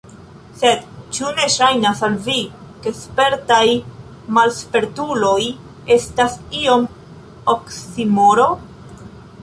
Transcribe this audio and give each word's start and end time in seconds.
Sed 0.59 0.85
ĉu 1.17 1.33
ne 1.39 1.45
ŝajnas 1.55 2.01
al 2.07 2.15
vi, 2.29 2.37
ke 2.85 2.93
spertaj 3.01 3.61
malspertuloj 4.39 5.39
estas 5.99 6.41
iom 6.65 6.89
oksimoro? 7.57 8.49